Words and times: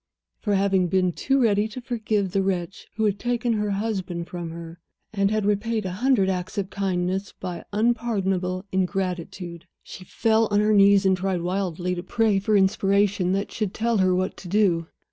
For 0.39 0.55
having 0.55 0.87
been 0.87 1.11
too 1.13 1.39
ready 1.39 1.67
to 1.67 1.79
forgive 1.79 2.31
the 2.31 2.41
wretch 2.41 2.87
who 2.95 3.05
had 3.05 3.19
taken 3.19 3.53
her 3.53 3.69
husband 3.69 4.25
from 4.27 4.49
her, 4.49 4.79
and 5.13 5.29
had 5.29 5.45
repaid 5.45 5.85
a 5.85 5.91
hundred 5.91 6.27
acts 6.27 6.57
of 6.57 6.71
kindness 6.71 7.33
by 7.39 7.65
unpardonable 7.71 8.65
ingratitude. 8.71 9.67
She 9.83 10.03
fell 10.03 10.47
on 10.49 10.59
her 10.59 10.73
knees; 10.73 11.03
she 11.03 11.13
tried 11.13 11.41
wildly 11.41 11.93
to 11.93 12.01
pray 12.01 12.39
for 12.39 12.57
inspiration 12.57 13.33
that 13.33 13.51
should 13.51 13.75
tell 13.75 13.99
her 13.99 14.15
what 14.15 14.35
to 14.37 14.47
do. 14.47 14.87